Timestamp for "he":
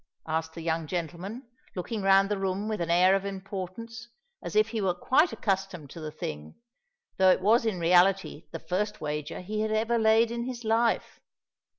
4.69-4.81, 9.41-9.61